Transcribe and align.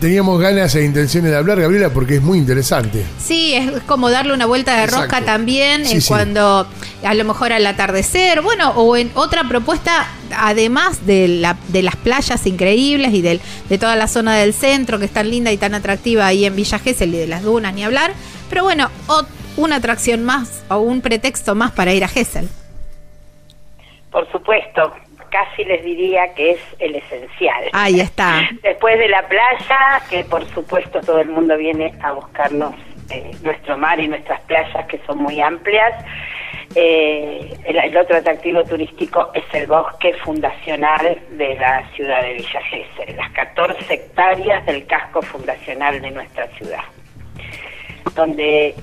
teníamos 0.00 0.40
ganas 0.40 0.74
e 0.76 0.84
intenciones 0.84 1.30
de 1.32 1.36
hablar, 1.36 1.60
Gabriela, 1.60 1.90
porque 1.90 2.16
es 2.16 2.22
muy 2.22 2.38
interesante. 2.38 3.04
Sí, 3.18 3.54
es 3.54 3.82
como 3.82 4.08
darle 4.10 4.32
una 4.34 4.46
vuelta 4.46 4.76
de 4.76 4.84
Exacto. 4.84 5.02
rosca 5.06 5.24
también 5.24 5.84
Sí, 5.84 5.94
en 5.96 6.00
sí. 6.02 6.08
cuando 6.08 6.66
a 7.04 7.14
lo 7.14 7.24
mejor 7.24 7.52
al 7.52 7.66
atardecer, 7.66 8.40
bueno, 8.42 8.70
o 8.70 8.96
en 8.96 9.10
otra 9.14 9.44
propuesta, 9.48 10.06
además 10.36 11.06
de, 11.06 11.26
la, 11.28 11.56
de 11.68 11.82
las 11.82 11.96
playas 11.96 12.46
increíbles 12.46 13.12
y 13.14 13.20
del, 13.22 13.40
de 13.68 13.78
toda 13.78 13.96
la 13.96 14.06
zona 14.08 14.36
del 14.36 14.54
centro 14.54 14.98
que 15.00 15.06
es 15.06 15.12
tan 15.12 15.28
linda 15.28 15.50
y 15.52 15.56
tan 15.56 15.74
atractiva 15.74 16.26
ahí 16.26 16.44
en 16.44 16.54
Villa 16.54 16.78
Gesell 16.78 17.14
y 17.14 17.18
de 17.18 17.26
las 17.26 17.42
dunas 17.42 17.74
ni 17.74 17.82
hablar, 17.84 18.12
pero 18.48 18.62
bueno, 18.64 18.90
ot- 19.08 19.26
una 19.56 19.76
atracción 19.76 20.22
más 20.24 20.62
o 20.68 20.78
un 20.78 21.00
pretexto 21.00 21.54
más 21.56 21.72
para 21.72 21.92
ir 21.94 22.04
a 22.04 22.08
Gesell. 22.08 22.48
Por 24.10 24.30
supuesto, 24.32 24.92
casi 25.30 25.64
les 25.64 25.84
diría 25.84 26.32
que 26.34 26.52
es 26.52 26.60
el 26.78 26.94
esencial. 26.96 27.64
Ahí 27.72 28.00
está. 28.00 28.40
Después 28.62 28.98
de 28.98 29.08
la 29.08 29.26
playa, 29.28 30.00
que 30.08 30.24
por 30.24 30.44
supuesto 30.50 31.00
todo 31.00 31.20
el 31.20 31.28
mundo 31.28 31.56
viene 31.56 31.92
a 32.02 32.12
buscarnos 32.12 32.74
eh, 33.10 33.30
nuestro 33.42 33.76
mar 33.76 34.00
y 34.00 34.08
nuestras 34.08 34.40
playas 34.42 34.86
que 34.86 34.98
son 35.06 35.18
muy 35.18 35.40
amplias. 35.40 35.92
eh, 36.74 37.54
el, 37.64 37.76
el 37.76 37.96
otro 37.96 38.16
atractivo 38.16 38.62
turístico 38.64 39.30
es 39.34 39.44
el 39.52 39.66
bosque 39.66 40.12
fundacional 40.24 41.18
de 41.30 41.54
la 41.54 41.88
ciudad 41.94 42.22
de 42.22 42.34
Villa 42.34 42.60
Gesell, 42.62 43.16
las 43.16 43.30
14 43.32 43.94
hectáreas 43.94 44.66
del 44.66 44.86
casco 44.86 45.22
fundacional 45.22 46.00
de 46.00 46.10
nuestra 46.10 46.46
ciudad, 46.58 46.82
donde 48.14 48.74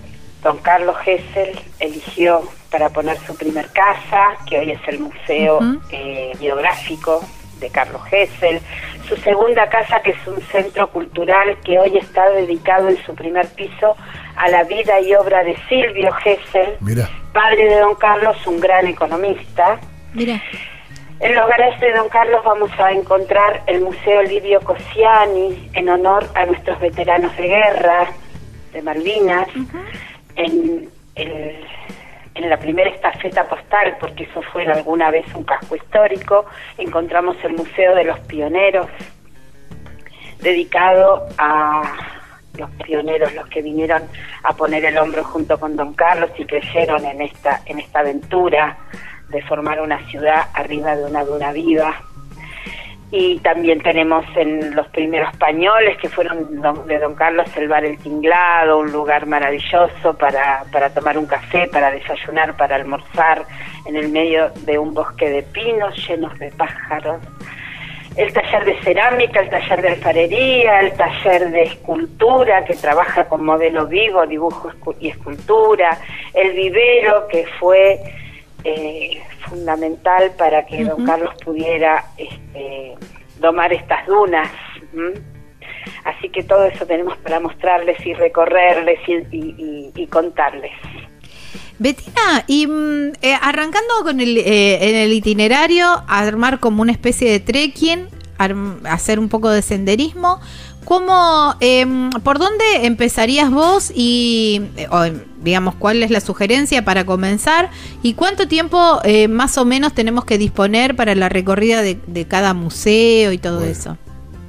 don 0.44 0.58
Carlos 0.58 0.98
Gesell 1.00 1.58
eligió 1.80 2.42
para 2.70 2.90
poner 2.90 3.18
su 3.20 3.36
primer 3.36 3.68
casa, 3.72 4.36
que 4.48 4.60
hoy 4.60 4.72
es 4.72 4.82
el 4.88 5.00
Museo 5.00 5.60
eh, 5.92 6.32
Biográfico 6.40 7.22
de 7.60 7.70
Carlos 7.70 8.04
Gesell, 8.06 8.60
su 9.08 9.16
segunda 9.18 9.70
casa, 9.70 10.02
que 10.02 10.12
es 10.12 10.28
un 10.28 10.42
centro 10.42 10.90
cultural 10.90 11.58
que 11.64 11.80
hoy 11.80 11.98
está 11.98 12.30
dedicado 12.32 12.90
en 12.90 12.98
su 13.06 13.16
primer 13.16 13.48
piso 13.50 13.96
a 14.36 14.50
la 14.50 14.64
vida 14.64 15.00
y 15.00 15.14
obra 15.14 15.44
de 15.44 15.56
Silvio 15.70 16.12
Gesell, 16.14 16.78
Mira. 16.82 17.10
padre 17.32 17.70
de 17.70 17.80
don 17.80 17.96
Carlos, 17.96 18.36
un 18.46 18.60
gran 18.60 18.88
economista. 18.88 19.80
Mira. 20.14 20.42
En 21.20 21.36
los 21.36 21.48
garajes 21.48 21.80
de 21.80 21.94
Don 21.94 22.10
Carlos 22.10 22.42
vamos 22.44 22.70
a 22.78 22.92
encontrar 22.92 23.64
el 23.68 23.80
Museo 23.80 24.24
Livio 24.24 24.60
Cosiani 24.60 25.70
en 25.74 25.88
honor 25.88 26.28
a 26.36 26.46
nuestros 26.46 26.78
veteranos 26.82 27.34
de 27.38 27.48
guerra, 27.48 28.08
de 28.74 28.82
Malvinas, 28.82 29.48
en, 30.36 30.90
el- 31.16 31.66
en 32.36 32.50
la 32.50 32.58
primera 32.58 32.90
estafeta 32.90 33.48
postal, 33.48 33.96
porque 34.00 34.24
eso 34.24 34.42
fue 34.52 34.66
alguna 34.66 35.12
vez 35.12 35.26
un 35.36 35.44
casco 35.44 35.76
histórico, 35.76 36.46
encontramos 36.78 37.36
el 37.44 37.54
Museo 37.54 37.94
de 37.96 38.04
los 38.06 38.20
Pioneros, 38.22 38.88
dedicado 40.42 41.28
a 41.38 41.84
los 42.58 42.70
pioneros, 42.84 43.34
los 43.34 43.48
que 43.48 43.62
vinieron 43.62 44.04
a 44.44 44.54
poner 44.54 44.84
el 44.86 44.98
hombro 44.98 45.24
junto 45.24 45.60
con 45.60 45.76
Don 45.76 45.94
Carlos 45.94 46.30
y 46.38 46.46
creyeron 46.46 47.04
en 47.06 47.22
esta, 47.22 47.62
en 47.66 47.80
esta 47.80 48.00
aventura 48.00 48.78
de 49.30 49.42
formar 49.44 49.82
una 49.82 50.00
ciudad 50.10 50.48
arriba 50.54 50.96
de 50.96 51.06
una 51.06 51.24
duna 51.24 51.52
viva. 51.52 51.96
Y 53.16 53.38
también 53.42 53.80
tenemos 53.80 54.26
en 54.36 54.76
los 54.76 54.88
primeros 54.88 55.32
pañoles 55.38 56.00
que 56.00 56.10
fueron 56.10 56.60
de 56.88 56.98
Don 56.98 57.14
Carlos 57.14 57.46
el 57.56 57.68
bar 57.68 57.86
El 57.86 58.00
Tinglado, 58.00 58.80
un 58.80 58.92
lugar 58.92 59.28
maravilloso 59.28 60.18
para, 60.18 60.64
para 60.72 60.92
tomar 60.92 61.20
un 61.20 61.28
café, 61.28 61.68
para 61.68 61.92
desayunar, 61.92 62.58
para 62.58 62.76
almorzar 62.76 63.46
en 63.86 63.98
el 63.98 64.10
medio 64.10 64.50
de 64.66 64.80
un 64.80 64.96
bosque 64.96 65.30
de 65.30 65.44
pinos 65.44 65.96
llenos 66.08 66.40
de 66.40 66.50
pájaros. 66.54 67.22
El 68.16 68.34
taller 68.34 68.66
de 68.66 68.82
cerámica, 68.82 69.42
el 69.42 69.50
taller 69.52 69.84
de 69.84 69.90
alfarería, 69.90 70.80
el 70.80 70.94
taller 70.94 71.52
de 71.52 71.64
escultura 71.66 72.66
que 72.66 72.74
trabaja 72.74 73.26
con 73.26 73.46
modelo 73.46 73.86
vivo, 73.86 74.26
dibujo 74.26 74.72
y 75.00 75.10
escultura, 75.10 76.00
el 76.34 76.54
vivero 76.54 77.28
que 77.28 77.46
fue 77.60 78.00
eh, 78.64 79.22
fundamental 79.50 80.32
para 80.38 80.66
que 80.66 80.84
don. 80.86 81.06
Carlos 81.06 81.34
pudiera 81.44 82.06
este, 82.18 82.96
domar 83.40 83.74
estas 83.74 84.06
dunas. 84.08 84.50
Así 86.06 86.30
que 86.30 86.44
todo 86.44 86.66
eso 86.66 86.86
tenemos 86.86 87.18
para 87.18 87.40
mostrarles 87.40 87.98
y 88.06 88.14
recorrerles 88.14 89.00
y, 89.08 89.14
y- 89.36 89.56
y- 89.58 89.92
y 90.04 90.08
contarles. 90.08 90.72
Betina, 91.80 92.44
y 92.48 92.68
mm, 92.68 93.14
eh, 93.22 93.36
arrancando 93.42 93.94
con 94.04 94.20
el, 94.20 94.38
eh, 94.38 94.90
en 94.90 94.96
el 94.96 95.12
itinerario, 95.14 95.88
armar 96.08 96.60
como 96.60 96.82
una 96.82 96.92
especie 96.92 97.30
de 97.32 97.40
trekking, 97.40 98.08
hacer 98.86 99.20
un 99.20 99.30
poco 99.30 99.50
de 99.50 99.62
senderismo, 99.62 100.40
¿cómo, 100.86 101.56
em, 101.62 102.10
¿por 102.10 102.40
dónde 102.40 102.64
empezarías 102.86 103.50
vos 103.50 103.92
y, 103.96 104.62
digamos, 105.44 105.76
cuál 105.76 106.02
es 106.04 106.10
la 106.12 106.20
sugerencia 106.22 106.84
para 106.86 107.06
comenzar 107.06 107.70
y 108.02 108.14
cuánto 108.14 108.48
tiempo 108.48 109.00
eh, 109.04 109.28
más 109.28 109.58
o 109.58 109.66
menos 109.66 109.94
tenemos 109.94 110.26
que 110.26 110.38
disponer 110.38 110.96
para 110.96 111.14
la 111.16 111.30
recorrida 111.30 111.82
de, 111.82 111.98
de 112.08 112.26
cada 112.28 112.54
museo 112.54 113.32
y 113.32 113.38
todo 113.38 113.58
Bueno. 113.58 113.72
eso? 113.72 113.98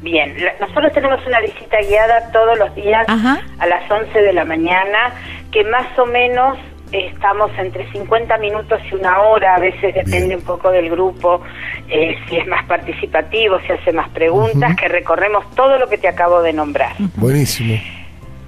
Bien, 0.03 0.35
la- 0.43 0.67
nosotros 0.67 0.93
tenemos 0.93 1.19
una 1.27 1.41
visita 1.41 1.79
guiada 1.89 2.31
todos 2.33 2.59
los 2.59 2.75
días 2.75 3.05
Ajá. 3.09 3.41
a 3.59 3.67
las 3.67 3.91
11 3.91 4.19
de 4.21 4.33
la 4.35 4.45
mañana, 4.45 5.15
que 5.51 5.65
más 5.65 5.87
o 5.99 6.05
menos 6.07 6.59
estamos 6.93 7.51
entre 7.59 7.91
50 7.91 8.37
minutos 8.39 8.79
y 8.93 8.95
una 8.95 9.21
hora, 9.23 9.57
a 9.57 9.59
veces 9.59 9.95
depende 9.95 10.27
Bien. 10.29 10.39
un 10.39 10.45
poco 10.45 10.71
del 10.71 10.91
grupo, 10.91 11.41
eh, 11.89 12.15
si 12.29 12.37
es 12.37 12.47
más 12.47 12.65
participativo, 12.67 13.59
si 13.67 13.73
hace 13.73 13.93
más 13.93 14.09
preguntas, 14.11 14.77
que 14.77 14.87
recorremos 14.89 15.45
todo 15.57 15.79
lo 15.79 15.89
que 15.89 15.99
te 15.99 16.07
acabo 16.07 16.41
de 16.43 16.53
nombrar. 16.53 16.93
Buenísimo. 17.17 17.75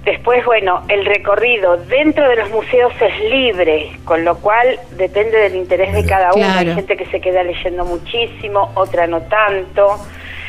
Después, 0.07 0.45
bueno, 0.45 0.83
el 0.87 1.05
recorrido 1.05 1.75
dentro 1.75 2.29
de 2.29 2.37
los 2.37 2.49
museos 2.49 2.93
es 3.01 3.29
libre, 3.29 3.91
con 4.05 4.23
lo 4.23 4.37
cual 4.37 4.79
depende 4.91 5.37
del 5.37 5.55
interés 5.57 5.93
de 5.93 6.05
cada 6.05 6.33
uno. 6.33 6.45
Hay 6.47 6.73
gente 6.73 6.95
que 6.95 7.05
se 7.07 7.19
queda 7.19 7.43
leyendo 7.43 7.83
muchísimo, 7.83 8.71
otra 8.75 9.05
no 9.05 9.19
tanto. 9.23 9.97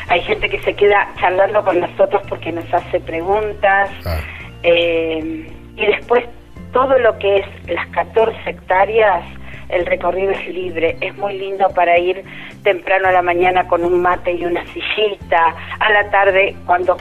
hay 0.09 0.21
gente 0.21 0.49
que 0.49 0.61
se 0.61 0.75
queda 0.75 1.09
charlando 1.19 1.65
con 1.65 1.81
nosotros 1.81 2.23
porque 2.29 2.53
nos 2.53 2.73
hace 2.73 3.01
preguntas. 3.01 3.91
Ah. 4.07 4.21
Eh, 4.63 5.51
y 5.75 5.87
después 5.87 6.25
todo 6.73 6.97
lo 6.97 7.19
que 7.19 7.39
es 7.39 7.47
las 7.67 7.89
14 7.89 8.39
hectáreas, 8.47 9.25
el 9.71 9.87
recorrido 9.87 10.31
es 10.31 10.47
libre, 10.55 10.97
es 11.01 11.17
muy 11.17 11.37
lindo 11.37 11.67
para 11.71 11.99
ir 11.99 12.23
temprano 12.63 13.09
a 13.09 13.11
la 13.13 13.23
mañana 13.23 13.67
con 13.67 13.85
un 13.85 14.01
mate 14.01 14.35
y 14.35 14.45
una 14.45 14.65
sillita, 14.67 15.57
a 15.81 15.91
la 15.91 16.09
tarde 16.11 16.55
cuando 16.65 16.97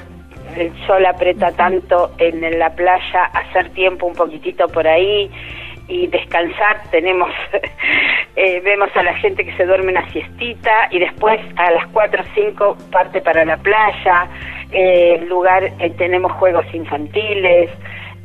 el 0.61 0.87
sol 0.87 1.05
aprieta 1.05 1.51
tanto 1.51 2.11
en 2.17 2.59
la 2.59 2.69
playa, 2.71 3.25
hacer 3.33 3.69
tiempo 3.69 4.05
un 4.07 4.15
poquitito 4.15 4.67
por 4.67 4.87
ahí 4.87 5.29
y 5.87 6.07
descansar, 6.07 6.81
tenemos, 6.91 7.29
eh, 8.35 8.59
vemos 8.61 8.89
a 8.95 9.03
la 9.03 9.13
gente 9.15 9.45
que 9.45 9.55
se 9.55 9.65
duerme 9.65 9.91
una 9.91 10.09
siestita 10.11 10.89
y 10.91 10.99
después 10.99 11.39
a 11.55 11.71
las 11.71 11.87
4 11.87 12.21
o 12.21 12.25
5 12.33 12.77
parte 12.91 13.21
para 13.21 13.45
la 13.45 13.57
playa, 13.57 14.27
eh, 14.71 15.19
el 15.19 15.29
lugar 15.29 15.63
eh, 15.79 15.89
tenemos 15.97 16.31
juegos 16.33 16.65
infantiles, 16.73 17.69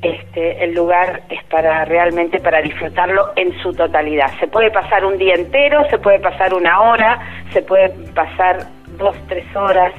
este, 0.03 0.65
el 0.65 0.75
lugar 0.75 1.23
es 1.29 1.45
para 1.45 1.85
realmente 1.85 2.41
para 2.41 2.61
disfrutarlo 2.61 3.31
en 3.37 3.57
su 3.63 3.73
totalidad. 3.73 4.27
Se 4.41 4.49
puede 4.49 4.73
pasar 4.73 5.05
un 5.05 5.17
día 5.17 5.35
entero, 5.35 5.89
se 5.91 5.99
puede 5.99 6.19
pasar 6.19 6.53
una 6.53 6.81
hora, 6.81 7.21
se 7.53 7.63
puede 7.63 7.91
pasar 8.13 8.59
dos, 8.99 9.15
tres 9.29 9.45
horas, 9.55 9.93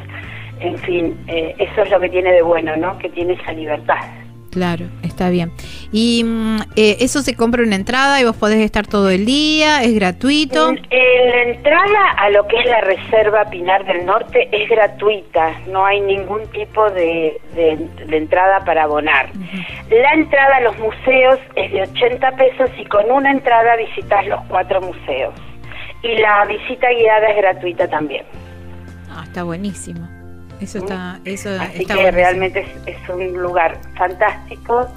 en 0.64 0.78
fin, 0.80 1.18
eh, 1.28 1.56
eso 1.60 1.82
es 1.84 1.90
lo 1.92 2.00
que 2.00 2.10
tiene 2.10 2.32
de 2.32 2.42
bueno, 2.42 2.76
¿no? 2.78 2.98
Que 2.98 3.10
tiene 3.10 3.34
esa 3.34 3.52
libertad. 3.54 4.00
Claro, 4.52 4.86
está 5.02 5.32
bien. 5.32 5.52
Y 5.92 6.24
mm, 6.24 6.58
eh, 6.76 6.98
eso 7.00 7.24
se 7.24 7.36
compra 7.36 7.64
una 7.64 7.76
entrada 7.76 8.22
y 8.22 8.24
vos 8.24 8.36
podés 8.36 8.60
estar 8.60 8.86
todo 8.86 9.10
el 9.10 9.26
día, 9.26 9.82
es 9.82 9.96
gratuito. 9.96 10.74
Eh, 10.92 11.32
la 11.32 11.52
entrada 11.54 12.12
a 12.18 12.30
lo 12.30 12.46
que 12.48 12.58
es 12.60 12.66
la 12.68 12.82
Reserva 12.82 13.46
Pinar 13.50 13.84
del 13.86 14.06
Norte 14.06 14.50
es 14.52 14.70
gratuita, 14.70 15.60
no 15.72 15.84
hay 15.84 16.02
ningún 16.02 16.46
tipo 16.52 16.88
de, 16.92 17.42
de- 17.56 18.06
de 18.06 18.18
entrada 18.18 18.64
para 18.64 18.84
abonar. 18.84 19.32
La 19.90 20.14
entrada 20.14 20.58
a 20.58 20.62
los 20.62 20.78
museos 20.78 21.40
es 21.56 21.72
de 21.74 21.82
80 21.82 22.32
pesos 22.36 22.70
y 22.78 22.86
con 22.86 23.10
una 23.12 23.32
entrada 23.32 23.76
visitas 23.76 24.24
los 24.28 24.40
cuatro 24.50 24.82
museos. 24.82 25.34
Y 26.04 26.16
la 26.20 26.46
visita 26.46 26.90
guiada 26.92 27.28
es 27.30 27.38
gratuita 27.38 27.88
también. 27.90 28.24
Ah, 29.10 29.24
está 29.26 29.42
buenísimo. 29.44 30.08
Eso 30.62 30.78
está, 30.80 31.20
eso 31.26 31.50
Así 31.60 31.82
está 31.82 31.96
que 31.96 32.02
buenísimo. 32.02 32.12
realmente 32.12 32.66
es, 32.86 32.96
es 32.96 33.10
un 33.10 33.34
lugar 33.42 33.78
fantástico 33.98 34.88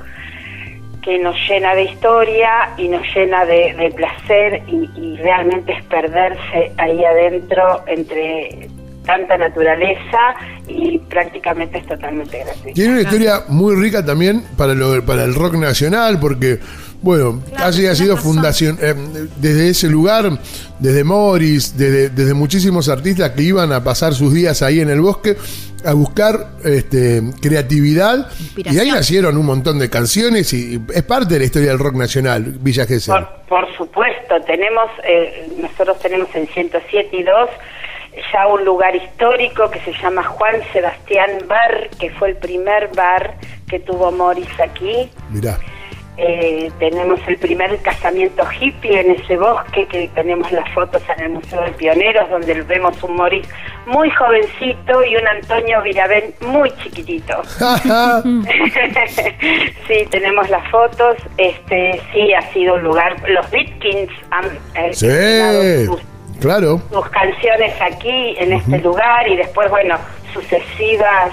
que 1.03 1.19
nos 1.19 1.37
llena 1.49 1.75
de 1.75 1.85
historia 1.85 2.71
y 2.77 2.89
nos 2.89 3.03
llena 3.15 3.45
de, 3.45 3.75
de 3.75 3.91
placer 3.93 4.63
y, 4.67 4.91
y 5.01 5.17
realmente 5.19 5.73
es 5.73 5.85
perderse 5.85 6.73
ahí 6.79 7.05
adentro 7.05 7.85
entre 7.87 8.69
tanta 9.05 9.39
naturaleza 9.39 10.35
y 10.67 10.99
prácticamente 10.99 11.79
es 11.79 11.87
totalmente 11.87 12.41
gratuito. 12.41 12.75
Tiene 12.75 12.93
una 12.95 13.03
historia 13.03 13.45
muy 13.47 13.77
rica 13.77 14.05
también 14.05 14.43
para, 14.57 14.75
lo, 14.75 15.05
para 15.07 15.23
el 15.23 15.35
rock 15.37 15.55
nacional, 15.55 16.19
porque, 16.19 16.59
bueno, 17.07 17.41
Claro, 17.49 17.65
así 17.67 17.87
ha 17.87 17.95
sido 17.95 18.17
razón. 18.17 18.35
fundación. 18.35 18.79
eh, 18.83 18.95
desde 19.37 19.69
ese 19.69 19.89
lugar, 19.89 20.39
desde 20.79 21.05
Morris, 21.05 21.77
desde, 21.79 22.09
desde 22.11 22.35
muchísimos 22.35 22.89
artistas 22.89 23.31
que 23.31 23.43
iban 23.43 23.73
a 23.73 23.83
pasar 23.83 24.13
sus 24.13 24.35
días 24.35 24.61
ahí 24.63 24.81
en 24.81 24.91
el 24.91 25.01
bosque 25.01 25.37
a 25.85 25.93
buscar 25.95 26.55
este, 26.65 27.23
creatividad. 27.41 28.29
Y 28.57 28.77
ahí 28.79 28.91
nacieron 28.91 29.37
un 29.37 29.47
montón 29.47 29.79
de 29.79 29.89
canciones 29.89 30.53
y 30.53 30.81
es 30.93 31.03
parte 31.05 31.35
de 31.35 31.41
la 31.41 31.45
historia 31.47 31.69
del 31.69 31.79
rock 31.79 31.95
nacional, 31.95 32.43
Villa 32.61 32.87
Gesell. 32.87 33.15
Por, 33.49 33.65
por 33.65 33.77
supuesto, 33.77 34.35
tenemos, 34.45 34.91
eh, 35.05 35.49
nosotros 35.61 35.99
tenemos 36.01 36.29
en 36.35 36.49
107 36.49 37.09
y 37.17 37.23
2 37.23 37.49
ya 38.33 38.47
un 38.49 38.65
lugar 38.65 38.97
histórico 38.97 39.71
que 39.71 39.79
se 39.81 39.93
llama 40.03 40.25
Juan 40.25 40.57
Sebastián 40.73 41.31
Bar, 41.47 41.91
que 42.01 42.11
fue 42.11 42.31
el 42.31 42.37
primer 42.37 42.89
bar 42.97 43.37
que 43.69 43.79
tuvo 43.79 44.11
Morris 44.11 44.49
aquí. 44.59 45.11
Mirá. 45.31 45.59
Eh, 46.19 46.73
tenemos 46.79 47.21
el 47.27 47.37
primer 47.37 47.77
casamiento 47.83 48.43
hippie 48.59 49.01
en 49.01 49.11
ese 49.11 49.37
bosque, 49.37 49.87
que 49.87 50.09
tenemos 50.15 50.51
las 50.51 50.67
fotos 50.73 51.03
en 51.17 51.25
el 51.25 51.31
Museo 51.33 51.61
de 51.63 51.73
Pioneros, 51.73 52.31
donde 52.31 52.63
vemos 52.63 53.03
un 53.03 53.17
Morris 53.17 53.47
muy 53.87 54.11
jovencito 54.11 55.05
y 55.05 55.17
un 55.17 55.27
Antonio 55.27 55.83
Virabén 55.83 56.33
muy 56.41 56.71
chiquitito. 56.83 57.43
sí, 59.87 60.07
tenemos 60.11 60.49
las 60.49 60.67
fotos. 60.71 61.19
Este, 61.37 62.01
sí, 62.13 62.33
ha 62.33 62.43
sido 62.53 62.77
un 62.77 62.83
lugar. 62.83 63.17
Los 63.29 63.51
Bitkins 63.51 64.11
han 64.31 64.47
eh, 64.75 64.95
sí, 64.95 65.87
sus, 65.87 66.01
claro. 66.41 66.81
sus 66.91 67.09
canciones 67.11 67.75
aquí, 67.81 68.37
en 68.39 68.55
este 68.55 68.79
lugar, 68.79 69.29
y 69.29 69.37
después, 69.37 69.69
bueno, 69.71 69.99
sucesivas. 70.33 71.33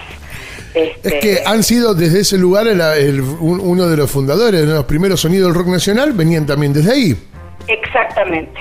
Este, 0.73 1.07
Es 1.07 1.13
que 1.21 1.39
han 1.45 1.61
sido 1.63 1.93
desde 1.93 2.21
ese 2.21 2.37
lugar 2.37 2.67
el- 2.67 2.81
el- 2.81 3.21
un- 3.21 3.59
uno 3.61 3.87
de 3.87 3.95
los 3.97 4.09
fundadores, 4.09 4.61
de 4.61 4.73
los 4.73 4.85
primeros 4.85 5.21
sonidos 5.21 5.47
del 5.49 5.55
rock 5.55 5.67
nacional, 5.67 6.13
venían 6.13 6.45
también 6.45 6.73
desde 6.73 6.91
ahí. 6.91 7.15
Exactamente, 7.67 8.59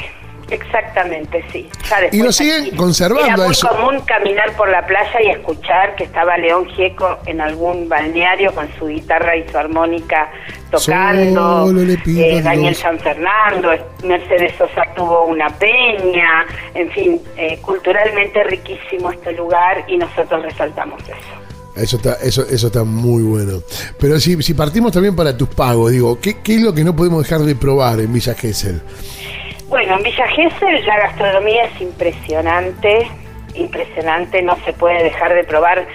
exactamente, 0.51 1.45
sí. 1.53 1.69
Ya 1.89 1.97
Y 2.13 2.23
lo 2.23 2.31
siguen 2.33 2.63
aquí 2.67 2.77
conservando 2.77 3.27
Era 3.27 3.37
muy 3.37 3.53
eso. 3.53 3.69
común 3.69 4.01
caminar 4.07 4.53
por 4.57 4.69
la 4.69 4.87
playa 4.87 5.23
y 5.25 5.31
escuchar 5.31 5.97
que 5.97 6.05
estaba 6.05 6.37
León 6.37 6.67
Gieco 6.71 7.19
en 7.27 7.41
algún 7.41 7.89
balneario 7.89 8.55
con 8.55 8.69
su 8.79 8.87
guitarra 8.89 9.37
y 9.37 9.49
su 9.49 9.57
armónica 9.59 10.31
tocando. 10.71 11.71
Eh, 12.07 12.41
Daniel. 12.43 12.75
San 12.75 12.99
Fernando, 12.99 13.71
Mercedes 14.05 14.53
Sosa 14.57 14.83
tuvo 14.95 15.25
una 15.27 15.49
peña. 15.51 16.45
En 16.75 16.91
fin, 16.91 17.21
eh, 17.37 17.59
culturalmente 17.63 18.45
riquísimo 18.45 19.11
este 19.11 19.33
lugar 19.33 19.85
y 19.89 19.97
nosotros 19.97 20.43
resaltamos 20.43 21.03
eso. 21.03 21.42
Eso 21.77 21.97
está, 21.97 22.15
eso, 22.23 22.43
eso 22.49 22.67
está 22.67 22.85
muy 22.85 23.23
bueno. 23.23 23.61
Pero 23.99 24.21
si, 24.21 24.41
si 24.43 24.53
partimos 24.55 24.93
también 24.93 25.17
para 25.17 25.37
tus 25.37 25.49
pagos, 25.49 25.91
digo, 25.93 26.21
¿qué, 26.21 26.41
qué 26.43 26.57
es 26.57 26.61
lo 26.63 26.75
que 26.75 26.85
no 26.85 26.95
podemos 26.95 27.23
dejar 27.23 27.41
de 27.41 27.55
probar 27.57 27.99
en 28.01 28.13
Villa 28.13 28.35
Gesell? 28.35 28.81
Bueno, 29.69 29.97
en 29.97 30.03
Villa 30.03 30.27
Gesell 30.29 30.85
la 30.87 30.99
gastronomía 30.99 31.65
es 31.65 31.81
impresionante, 31.81 33.07
impresionante, 33.55 34.43
no 34.43 34.57
se 34.65 34.73
puede 34.75 35.03
dejar 35.05 35.35
de 35.35 35.45
probar. 35.45 35.87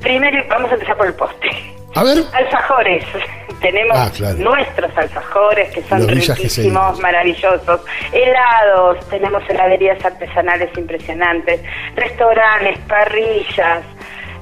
Primero 0.00 0.44
vamos 0.50 0.70
a 0.70 0.74
empezar 0.74 0.96
por 0.96 1.06
el 1.06 1.14
postre. 1.14 1.50
A 1.94 2.02
ver, 2.04 2.18
Alfajores, 2.32 3.04
tenemos 3.62 3.96
Ah, 3.96 4.10
claro. 4.14 4.36
nuestros 4.38 4.90
alfajores 4.96 5.72
que 5.72 5.82
son 5.84 6.06
riquísimos, 6.08 7.00
maravillosos. 7.00 7.80
Helados, 8.12 9.08
tenemos 9.08 9.42
heladerías 9.48 10.04
artesanales 10.04 10.68
impresionantes, 10.76 11.60
restaurantes, 11.96 12.78
parrillas, 12.88 13.82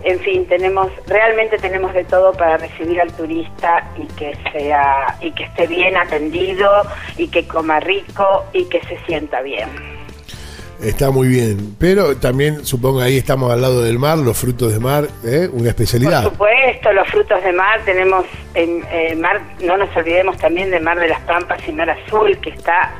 en 0.04 0.18
fin, 0.20 0.46
tenemos 0.46 0.88
realmente 1.06 1.58
tenemos 1.58 1.92
de 1.94 2.04
todo 2.04 2.32
para 2.32 2.56
recibir 2.56 3.00
al 3.00 3.12
turista 3.12 3.88
y 3.96 4.06
que 4.14 4.36
sea 4.52 5.16
y 5.20 5.30
que 5.32 5.44
esté 5.44 5.66
bien 5.66 5.96
atendido 5.96 6.68
y 7.16 7.28
que 7.28 7.46
coma 7.46 7.80
rico 7.80 8.44
y 8.52 8.64
que 8.66 8.80
se 8.82 8.98
sienta 9.06 9.40
bien. 9.42 9.68
está 10.82 11.10
muy 11.10 11.28
bien. 11.28 11.76
Pero 11.78 12.16
también, 12.16 12.64
supongo, 12.66 13.00
ahí 13.00 13.16
estamos 13.16 13.52
al 13.52 13.60
lado 13.62 13.82
del 13.82 13.98
mar, 13.98 14.18
los 14.18 14.36
frutos 14.36 14.72
de 14.72 14.80
mar, 14.80 15.06
¿eh? 15.24 15.48
una 15.52 15.58
Por 15.58 15.66
especialidad. 15.68 16.24
supuesto, 16.24 16.92
los 16.92 17.08
frutos 17.08 17.42
de 17.44 17.52
mar 17.52 17.80
tenemos 17.84 18.24
en 18.54 18.82
eh, 18.90 19.14
mar, 19.14 19.40
no 19.64 19.76
nos 19.76 19.94
olvidemos 19.96 20.36
también 20.38 20.70
de 20.70 20.80
Mar 20.80 20.98
de 20.98 21.08
las 21.08 21.20
Pampas 21.20 21.60
y 21.68 21.72
Mar 21.72 21.88
Azul, 21.90 22.36
que 22.38 22.50
está 22.50 22.92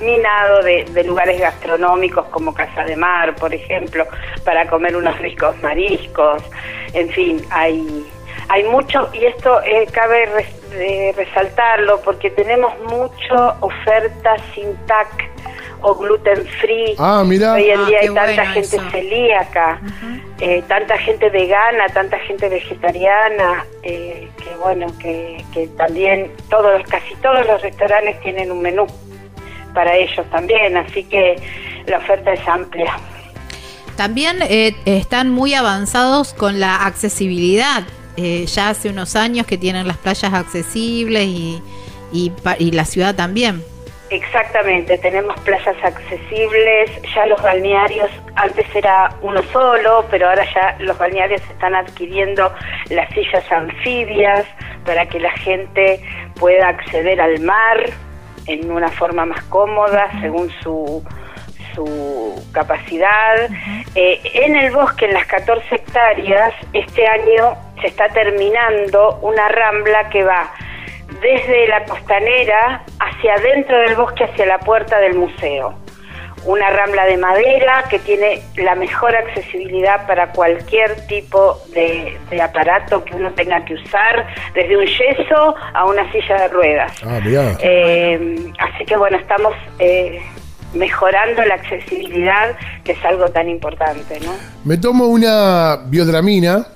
minado 0.00 0.62
de, 0.62 0.84
de 0.84 1.04
lugares 1.04 1.38
gastronómicos 1.40 2.26
como 2.26 2.54
Casa 2.54 2.84
de 2.84 2.96
Mar, 2.96 3.34
por 3.36 3.52
ejemplo, 3.54 4.06
para 4.44 4.66
comer 4.66 4.96
unos 4.96 5.18
ricos 5.18 5.54
mariscos. 5.62 6.42
En 6.92 7.08
fin, 7.10 7.42
hay 7.50 8.06
hay 8.48 8.64
mucho 8.64 9.08
y 9.12 9.24
esto 9.26 9.60
eh, 9.62 9.86
cabe 9.92 10.26
res- 10.26 10.72
eh, 10.72 11.12
resaltarlo 11.16 12.00
porque 12.00 12.30
tenemos 12.30 12.72
mucha 12.80 13.56
oferta 13.60 14.36
sin 14.54 14.74
TAC 14.86 15.30
o 15.82 15.94
gluten 15.94 16.44
free. 16.60 16.94
Ah, 16.98 17.22
mira. 17.24 17.54
Hoy 17.54 17.70
en 17.70 17.80
Ah, 17.80 17.86
día 17.86 17.98
hay 18.00 18.06
tanta 18.14 18.46
gente 18.46 18.76
eso. 18.76 18.90
celíaca, 18.90 19.80
eh, 20.40 20.62
tanta 20.68 20.98
gente 20.98 21.30
vegana, 21.30 21.86
tanta 21.88 22.18
gente 22.18 22.48
vegetariana, 22.48 23.64
eh, 23.82 24.28
que 24.42 24.54
bueno, 24.62 24.86
que, 25.00 25.42
que 25.54 25.68
también 25.68 26.30
todos, 26.50 26.82
casi 26.88 27.14
todos 27.16 27.46
los 27.46 27.62
restaurantes 27.62 28.20
tienen 28.20 28.50
un 28.52 28.60
menú 28.62 28.86
para 29.74 29.96
ellos 29.96 30.24
también, 30.30 30.76
así 30.76 31.04
que 31.04 31.36
la 31.86 31.98
oferta 31.98 32.32
es 32.32 32.46
amplia. 32.46 32.96
También 33.96 34.38
eh, 34.42 34.74
están 34.86 35.30
muy 35.30 35.54
avanzados 35.54 36.32
con 36.32 36.58
la 36.58 36.86
accesibilidad. 36.86 37.82
Eh, 38.16 38.46
ya 38.46 38.70
hace 38.70 38.88
unos 38.88 39.16
años 39.16 39.46
que 39.46 39.58
tienen 39.58 39.86
las 39.86 39.98
playas 39.98 40.32
accesibles 40.32 41.24
y, 41.24 41.62
y, 42.12 42.70
la 42.72 42.84
ciudad 42.84 43.14
también. 43.14 43.62
Exactamente, 44.10 44.98
tenemos 44.98 45.38
playas 45.40 45.76
accesibles, 45.84 46.90
ya 47.14 47.26
los 47.26 47.40
balnearios, 47.40 48.10
antes 48.34 48.66
era 48.74 49.14
uno 49.22 49.40
solo, 49.52 50.04
pero 50.10 50.28
ahora 50.28 50.44
ya 50.52 50.76
los 50.80 50.98
balnearios 50.98 51.40
están 51.42 51.76
adquiriendo 51.76 52.52
las 52.88 53.08
sillas 53.10 53.44
anfibias 53.52 54.46
para 54.84 55.06
que 55.06 55.20
la 55.20 55.30
gente 55.30 56.00
pueda 56.34 56.68
acceder 56.68 57.20
al 57.20 57.38
mar 57.40 57.90
en 58.52 58.70
una 58.70 58.88
forma 58.88 59.24
más 59.26 59.42
cómoda 59.44 60.10
según 60.20 60.50
su, 60.62 61.02
su 61.74 62.48
capacidad. 62.52 63.48
Eh, 63.94 64.20
en 64.34 64.56
el 64.56 64.72
bosque, 64.72 65.06
en 65.06 65.14
las 65.14 65.26
14 65.26 65.74
hectáreas, 65.74 66.54
este 66.72 67.06
año 67.06 67.56
se 67.80 67.88
está 67.88 68.08
terminando 68.08 69.18
una 69.22 69.48
rambla 69.48 70.08
que 70.10 70.24
va 70.24 70.52
desde 71.20 71.68
la 71.68 71.84
costanera 71.84 72.82
hacia 72.98 73.34
adentro 73.34 73.78
del 73.78 73.94
bosque, 73.96 74.24
hacia 74.24 74.46
la 74.46 74.58
puerta 74.58 74.98
del 74.98 75.14
museo 75.14 75.74
una 76.44 76.70
rambla 76.70 77.04
de 77.04 77.16
madera 77.18 77.84
que 77.90 77.98
tiene 77.98 78.42
la 78.56 78.74
mejor 78.74 79.14
accesibilidad 79.14 80.06
para 80.06 80.32
cualquier 80.32 81.06
tipo 81.06 81.60
de, 81.74 82.18
aparato 82.40 83.04
que 83.04 83.14
uno 83.14 83.30
tenga 83.32 83.64
que 83.64 83.74
usar, 83.74 84.26
desde 84.54 84.76
un 84.76 84.86
yeso 84.86 85.54
a 85.74 85.84
una 85.84 86.10
silla 86.12 86.42
de 86.42 86.48
ruedas. 86.48 86.92
Ah, 87.04 87.20
eh, 87.24 88.52
así 88.58 88.84
que 88.84 88.96
bueno, 88.96 89.18
estamos 89.18 89.52
eh, 89.78 90.20
mejorando 90.72 91.44
la 91.44 91.54
accesibilidad, 91.54 92.56
que 92.84 92.92
es 92.92 93.04
algo 93.04 93.28
tan 93.28 93.48
importante. 93.48 94.18
¿no? 94.20 94.32
Me 94.64 94.78
tomo 94.78 95.06
una 95.06 95.80
biodramina, 95.86 96.66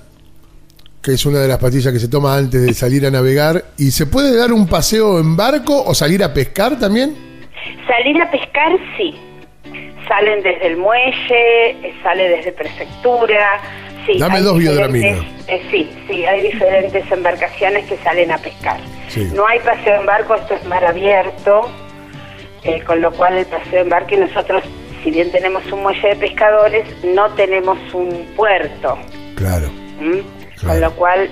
que 1.01 1.13
es 1.13 1.25
una 1.25 1.39
de 1.39 1.47
las 1.47 1.57
pastillas 1.57 1.91
que 1.91 1.99
se 1.99 2.07
toma 2.07 2.37
antes 2.37 2.61
de 2.61 2.73
salir 2.73 3.05
a 3.05 3.11
navegar, 3.11 3.63
y 3.77 3.91
¿se 3.91 4.05
puede 4.05 4.37
dar 4.37 4.53
un 4.53 4.67
paseo 4.67 5.19
en 5.19 5.35
barco 5.35 5.83
o 5.83 5.95
salir 5.95 6.23
a 6.23 6.33
pescar 6.33 6.77
también? 6.77 7.15
Salir 7.87 8.21
a 8.21 8.29
pescar, 8.29 8.71
sí 8.97 9.15
salen 10.07 10.41
desde 10.41 10.67
el 10.67 10.77
muelle, 10.77 11.69
eh, 11.71 11.93
sale 12.03 12.29
desde 12.29 12.51
prefectura. 12.51 13.61
Sí, 14.05 14.17
Dame 14.19 14.41
dos 14.41 14.57
biodraminas. 14.57 15.25
Eh, 15.47 15.61
sí, 15.71 15.89
sí, 16.07 16.25
hay 16.25 16.41
diferentes 16.41 17.11
embarcaciones 17.11 17.85
que 17.85 17.97
salen 17.97 18.31
a 18.31 18.37
pescar. 18.37 18.79
No 19.33 19.47
hay 19.47 19.59
paseo 19.59 20.01
en 20.01 20.05
barco, 20.05 20.35
esto 20.35 20.55
es 20.55 20.65
mar 20.65 20.83
abierto, 20.83 21.69
eh, 22.63 22.81
con 22.81 23.01
lo 23.01 23.11
cual 23.11 23.37
el 23.37 23.45
paseo 23.45 23.81
en 23.81 23.89
barco 23.89 24.13
y 24.13 24.17
nosotros, 24.17 24.63
si 25.03 25.11
bien 25.11 25.31
tenemos 25.31 25.63
un 25.71 25.83
muelle 25.83 26.09
de 26.09 26.15
pescadores, 26.17 26.85
no 27.03 27.29
tenemos 27.35 27.77
un 27.93 28.27
puerto. 28.35 28.97
Claro. 29.35 29.69
¿Mm? 30.01 30.65
Con 30.65 30.81
lo 30.81 30.91
cual 30.95 31.29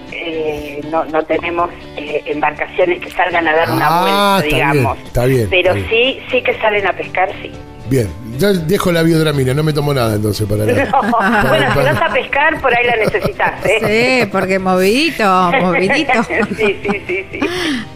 no, 0.92 1.06
no 1.06 1.24
tenemos 1.24 1.70
embarcaciones 1.96 3.00
que 3.00 3.10
salgan 3.10 3.48
a 3.48 3.56
dar 3.56 3.72
una 3.72 3.88
ah, 3.88 4.02
vuelta, 4.42 4.56
digamos. 4.56 4.98
está 5.00 5.26
bien, 5.26 5.48
Pero 5.50 5.74
sí, 5.90 6.22
sí 6.30 6.42
que 6.42 6.54
salen 6.60 6.86
a 6.86 6.94
pescar, 6.94 7.32
sí. 7.42 7.52
Bien, 7.94 8.10
yo 8.40 8.52
dejo 8.52 8.92
la 8.92 9.04
biodramina, 9.04 9.54
no 9.54 9.62
me 9.62 9.72
tomo 9.72 9.94
nada 9.94 10.16
entonces 10.16 10.48
para 10.50 10.66
nada. 10.66 10.90
No. 10.92 11.48
bueno, 11.48 11.74
si 11.74 11.78
vas 11.78 12.02
a 12.02 12.12
pescar, 12.12 12.60
por 12.60 12.76
ahí 12.76 12.88
la 12.88 12.96
necesitas, 12.96 13.64
¿eh? 13.64 14.22
Sí, 14.24 14.30
porque 14.32 14.58
movidito, 14.58 15.52
movidito. 15.62 16.24
sí, 16.58 16.76
sí, 16.82 17.02
sí, 17.06 17.26
sí. 17.32 17.40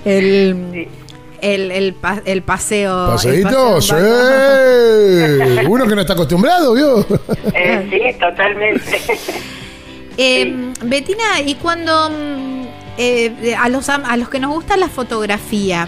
El, 0.06 0.88
el, 1.42 1.72
el, 1.72 1.96
el, 2.26 2.42
paseo. 2.44 3.08
¿Paseíto? 3.08 3.82
sí. 3.82 3.96
Uno 5.68 5.88
que 5.88 5.96
no 5.96 6.02
está 6.02 6.14
acostumbrado, 6.14 6.76
¿vio? 6.76 7.00
Eh, 7.56 7.88
sí, 7.90 8.20
totalmente. 8.20 9.02
Eh, 10.16 10.74
Betina, 10.84 11.42
y 11.44 11.56
cuando 11.56 12.12
mm, 12.12 12.66
eh, 13.00 13.56
a, 13.58 13.68
los, 13.70 13.90
a 13.90 14.16
los 14.16 14.30
que 14.30 14.38
nos 14.38 14.52
gusta 14.52 14.78
la 14.78 14.90
fotografía, 14.90 15.88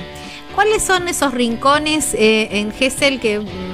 ¿cuáles 0.55 0.81
son 0.81 1.07
esos 1.07 1.31
rincones 1.31 2.15
eh, 2.15 2.47
en 2.53 2.71
Gessel 2.71 3.19
que 3.19 3.39
mm, 3.39 3.68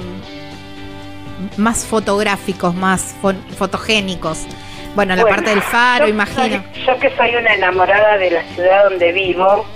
más 1.56 1.86
fotográficos, 1.86 2.74
más 2.74 3.14
fotogénicos. 3.56 4.46
Bueno, 4.94 5.14
la 5.14 5.24
parte 5.24 5.50
del 5.50 5.62
faro, 5.62 6.08
imagino. 6.08 6.62
yo 6.86 6.98
que 6.98 7.10
soy 7.16 7.36
una 7.36 7.54
enamorada 7.54 8.16
de 8.16 8.30
la 8.30 8.42
ciudad 8.54 8.88
donde 8.88 9.12
vivo, 9.12 9.66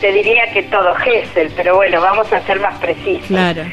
te 0.00 0.12
diría 0.12 0.50
que 0.52 0.62
todo 0.64 0.94
Gessel, 0.94 1.52
pero 1.56 1.74
bueno, 1.74 2.00
vamos 2.00 2.32
a 2.32 2.40
ser 2.46 2.60
más 2.60 2.78
precisos. 2.78 3.26
Claro. 3.26 3.64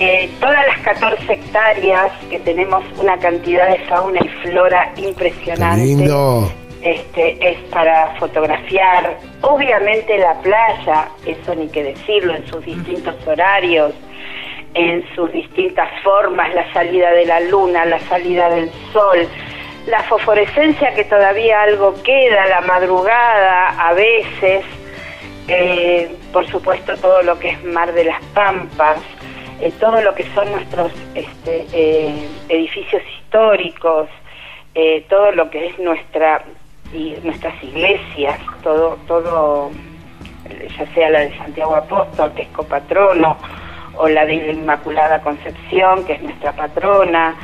Eh, 0.00 0.28
todas 0.40 0.66
las 0.66 0.78
14 0.80 1.32
hectáreas 1.32 2.10
que 2.28 2.40
tenemos 2.40 2.82
una 2.98 3.16
cantidad 3.18 3.68
de 3.68 3.78
fauna 3.86 4.18
y 4.20 4.28
flora 4.42 4.92
impresionante. 4.96 5.84
lindo. 5.84 6.52
Este, 6.82 7.36
es 7.48 7.58
para 7.70 8.12
fotografiar. 8.18 9.16
Obviamente 9.42 10.18
la 10.18 10.34
playa, 10.40 11.08
eso 11.24 11.54
ni 11.54 11.68
que 11.68 11.84
decirlo, 11.84 12.34
en 12.34 12.44
sus 12.48 12.64
distintos 12.64 13.14
horarios 13.24 13.92
en 14.74 15.04
sus 15.14 15.30
distintas 15.32 15.88
formas, 16.02 16.54
la 16.54 16.72
salida 16.72 17.10
de 17.12 17.26
la 17.26 17.40
luna, 17.40 17.84
la 17.84 17.98
salida 18.00 18.48
del 18.48 18.70
sol, 18.92 19.28
la 19.86 20.02
fosforescencia 20.04 20.94
que 20.94 21.04
todavía 21.04 21.62
algo 21.62 21.94
queda, 22.02 22.46
la 22.46 22.60
madrugada 22.62 23.68
a 23.88 23.92
veces, 23.92 24.64
eh, 25.48 26.10
por 26.32 26.46
supuesto 26.48 26.96
todo 26.96 27.22
lo 27.22 27.38
que 27.38 27.50
es 27.50 27.64
Mar 27.64 27.92
de 27.92 28.04
las 28.04 28.22
Pampas, 28.26 28.98
eh, 29.60 29.72
todo 29.78 30.00
lo 30.00 30.14
que 30.14 30.24
son 30.34 30.50
nuestros 30.52 30.92
este, 31.14 31.66
eh, 31.72 32.28
edificios 32.48 33.02
históricos, 33.18 34.08
todo 35.10 35.32
lo 35.32 35.50
que 35.50 35.66
es 35.66 35.78
nuestra 35.78 36.42
y 36.94 37.14
nuestras 37.22 37.62
iglesias, 37.62 38.38
todo, 38.62 38.98
todo, 39.06 39.70
ya 40.78 40.86
sea 40.94 41.10
la 41.10 41.20
de 41.20 41.36
Santiago 41.36 41.76
Apóstol, 41.76 42.32
que 42.34 42.42
es 42.42 42.48
copatrono, 42.48 43.36
o 43.96 44.08
la 44.08 44.24
de 44.26 44.36
la 44.36 44.52
Inmaculada 44.52 45.20
Concepción, 45.20 46.04
que 46.04 46.14
es 46.14 46.22
nuestra 46.22 46.52
patrona. 46.52 47.34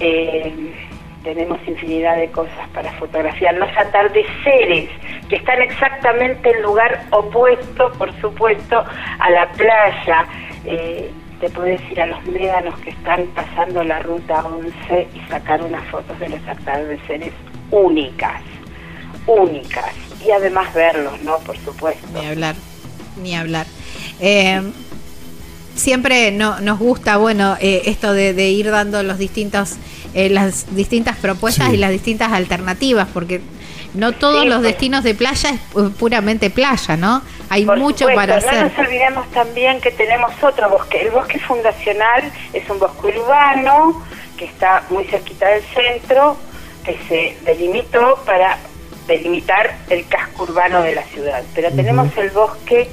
Eh, 0.00 0.74
tenemos 1.22 1.58
infinidad 1.66 2.16
de 2.16 2.30
cosas 2.30 2.68
para 2.72 2.92
fotografiar. 2.92 3.54
Los 3.56 3.70
atardeceres, 3.76 4.88
que 5.28 5.36
están 5.36 5.60
exactamente 5.60 6.50
en 6.50 6.62
lugar 6.62 7.04
opuesto, 7.10 7.92
por 7.98 8.18
supuesto, 8.20 8.84
a 9.18 9.30
la 9.30 9.50
playa. 9.52 10.26
Eh, 10.64 11.10
te 11.40 11.50
puedes 11.50 11.80
ir 11.90 12.00
a 12.00 12.06
los 12.06 12.24
médanos 12.26 12.78
que 12.80 12.90
están 12.90 13.26
pasando 13.34 13.84
la 13.84 14.00
ruta 14.00 14.44
11 14.44 15.08
y 15.14 15.20
sacar 15.30 15.62
unas 15.62 15.84
fotos 15.88 16.18
de 16.18 16.30
los 16.30 16.40
atardeceres 16.48 17.32
únicas, 17.70 18.42
únicas. 19.26 19.92
Y 20.24 20.30
además 20.30 20.72
verlos, 20.74 21.20
¿no? 21.22 21.38
Por 21.38 21.56
supuesto. 21.58 22.06
Ni 22.12 22.26
hablar, 22.26 22.54
ni 23.22 23.36
hablar. 23.36 23.66
Eh, 24.20 24.62
siempre 25.78 26.32
no, 26.32 26.60
nos 26.60 26.78
gusta, 26.78 27.16
bueno, 27.16 27.56
eh, 27.60 27.82
esto 27.86 28.12
de, 28.12 28.32
ir 28.50 28.70
dando 28.70 29.02
los 29.02 29.18
distintos, 29.18 29.76
eh, 30.14 30.28
las 30.28 30.74
distintas 30.74 31.16
propuestas 31.16 31.72
y 31.72 31.76
las 31.76 31.90
distintas 31.90 32.32
alternativas, 32.32 33.08
porque 33.14 33.40
no 33.94 34.12
todos 34.12 34.44
los 34.44 34.58
pues. 34.58 34.72
destinos 34.72 35.04
de 35.04 35.14
playa 35.14 35.50
es 35.50 35.60
puramente 35.98 36.50
playa, 36.50 36.96
¿no? 36.96 37.22
Hay 37.48 37.64
mucho 37.64 38.06
para 38.14 38.36
hacer. 38.36 38.54
No 38.54 38.68
nos 38.68 38.78
olvidemos 38.78 39.30
también 39.30 39.80
que 39.80 39.90
tenemos 39.90 40.32
otro 40.42 40.68
bosque. 40.68 41.00
El 41.02 41.10
bosque 41.10 41.38
fundacional 41.38 42.30
es 42.52 42.68
un 42.68 42.78
bosque 42.78 43.18
urbano 43.18 44.04
que 44.36 44.44
está 44.44 44.84
muy 44.90 45.04
cerquita 45.04 45.48
del 45.48 45.62
centro, 45.62 46.36
que 46.84 46.98
se 47.08 47.36
delimitó 47.44 48.22
para 48.26 48.58
delimitar 49.06 49.76
el 49.88 50.06
casco 50.06 50.44
urbano 50.44 50.82
de 50.82 50.94
la 50.94 51.02
ciudad. 51.04 51.42
Pero 51.54 51.70
tenemos 51.72 52.14
el 52.18 52.30
bosque 52.30 52.88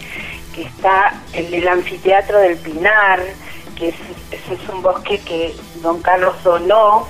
que 0.55 0.63
está 0.63 1.13
en 1.33 1.53
el 1.53 1.67
anfiteatro 1.67 2.39
del 2.39 2.55
Pinar, 2.57 3.19
que 3.75 3.89
es, 3.89 3.95
es 4.31 4.69
un 4.69 4.81
bosque 4.81 5.19
que 5.19 5.53
don 5.81 6.01
Carlos 6.01 6.41
donó 6.43 7.07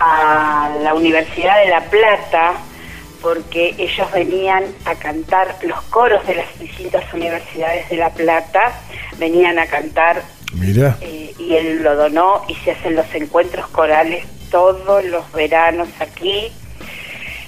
a 0.00 0.70
la 0.82 0.94
Universidad 0.94 1.62
de 1.62 1.68
La 1.68 1.82
Plata, 1.82 2.54
porque 3.20 3.74
ellos 3.78 4.10
venían 4.12 4.64
a 4.84 4.94
cantar, 4.94 5.56
los 5.62 5.82
coros 5.82 6.26
de 6.26 6.36
las 6.36 6.58
distintas 6.58 7.12
universidades 7.12 7.88
de 7.90 7.96
La 7.96 8.10
Plata 8.10 8.72
venían 9.18 9.58
a 9.58 9.66
cantar. 9.66 10.22
Mira. 10.54 10.96
Eh, 11.00 11.34
y 11.38 11.54
él 11.56 11.82
lo 11.82 11.94
donó 11.96 12.42
y 12.48 12.54
se 12.56 12.72
hacen 12.72 12.96
los 12.96 13.12
encuentros 13.14 13.66
corales 13.68 14.24
todos 14.50 15.04
los 15.04 15.30
veranos 15.32 15.88
aquí, 16.00 16.52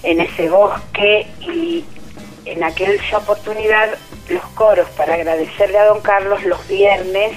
en 0.02 0.20
ese 0.20 0.48
bosque, 0.48 1.26
y 1.40 1.84
en 2.44 2.64
aquella 2.64 3.18
oportunidad 3.18 3.90
los 4.28 4.44
coros 4.54 4.88
para 4.90 5.14
agradecerle 5.14 5.78
a 5.78 5.86
don 5.86 6.00
Carlos 6.00 6.42
los 6.44 6.66
viernes, 6.68 7.32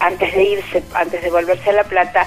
antes 0.00 0.34
de 0.34 0.42
irse, 0.42 0.82
antes 0.94 1.22
de 1.22 1.30
volverse 1.30 1.70
a 1.70 1.72
La 1.72 1.84
Plata, 1.84 2.26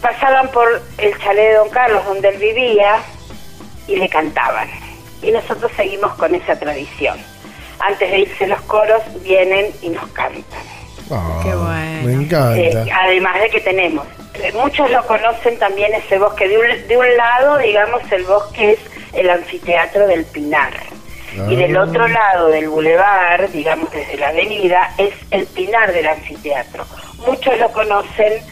pasaban 0.00 0.48
por 0.50 0.82
el 0.98 1.18
chalet 1.18 1.50
de 1.50 1.54
don 1.54 1.68
Carlos 1.70 2.04
donde 2.06 2.28
él 2.28 2.38
vivía 2.38 2.98
y 3.86 3.96
le 3.96 4.08
cantaban. 4.08 4.68
Y 5.22 5.30
nosotros 5.30 5.70
seguimos 5.76 6.14
con 6.14 6.34
esa 6.34 6.58
tradición. 6.58 7.18
Antes 7.80 8.10
de 8.10 8.20
irse 8.20 8.46
los 8.46 8.60
coros 8.62 9.02
vienen 9.22 9.66
y 9.82 9.90
nos 9.90 10.08
cantan. 10.10 10.62
Ah, 11.10 11.40
Qué 11.42 11.54
bueno. 11.54 12.02
Me 12.04 12.12
encanta. 12.24 12.58
Eh, 12.58 12.90
además 12.92 13.40
de 13.40 13.50
que 13.50 13.60
tenemos, 13.60 14.06
eh, 14.34 14.52
muchos 14.54 14.90
lo 14.90 15.04
conocen 15.06 15.58
también 15.58 15.92
ese 15.92 16.18
bosque. 16.18 16.48
De 16.48 16.56
un, 16.56 16.88
de 16.88 16.96
un 16.96 17.16
lado, 17.16 17.58
digamos, 17.58 18.00
el 18.12 18.24
bosque 18.24 18.72
es 18.72 18.78
el 19.12 19.28
anfiteatro 19.28 20.06
del 20.06 20.24
Pinar 20.24 20.72
y 21.48 21.56
del 21.56 21.76
ah. 21.76 21.82
otro 21.82 22.08
lado 22.08 22.48
del 22.48 22.68
bulevar, 22.68 23.50
digamos 23.50 23.90
desde 23.90 24.16
la 24.16 24.28
avenida, 24.28 24.94
es 24.98 25.14
el 25.30 25.46
pinar 25.46 25.92
del 25.92 26.06
anfiteatro. 26.06 26.84
Muchos 27.26 27.58
lo 27.58 27.70
conocen 27.72 28.42